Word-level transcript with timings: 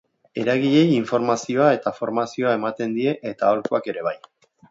Eragileei 0.43 0.87
informazioa 0.99 1.67
eta 1.75 1.93
formazioa 1.99 2.55
ematen 2.61 2.97
die 2.97 3.15
eta 3.35 3.49
aholkuak 3.51 3.93
ere 3.95 4.09
bai. 4.09 4.19